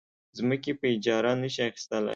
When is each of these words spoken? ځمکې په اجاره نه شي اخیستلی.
ځمکې 0.37 0.71
په 0.79 0.85
اجاره 0.93 1.31
نه 1.41 1.47
شي 1.53 1.61
اخیستلی. 1.69 2.09